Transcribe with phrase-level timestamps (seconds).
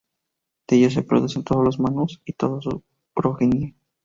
[0.67, 2.81] De ellos se producen todos los Manus y toda su
[3.13, 3.75] progenie.